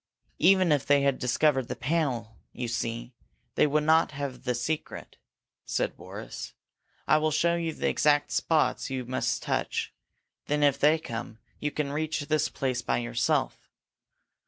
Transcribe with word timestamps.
"Even 0.39 0.71
if 0.71 0.83
they 0.83 1.11
discovered 1.11 1.67
the 1.67 1.75
panel, 1.75 2.35
you 2.53 2.67
see, 2.67 3.13
they 3.53 3.67
would 3.67 3.83
not 3.83 4.13
have 4.13 4.45
the 4.45 4.55
secret," 4.55 5.15
said 5.63 5.95
Boris. 5.95 6.53
"I 7.07 7.19
will 7.19 7.29
show 7.29 7.53
you 7.55 7.71
the 7.71 7.87
exact 7.87 8.31
spots 8.31 8.89
you 8.89 9.05
must 9.05 9.43
touch. 9.43 9.93
Then 10.47 10.63
if 10.63 10.79
they 10.79 10.97
come, 10.97 11.37
you 11.59 11.69
can 11.69 11.91
reach 11.91 12.21
this 12.21 12.49
place 12.49 12.81
by 12.81 12.97
yourself. 12.97 13.69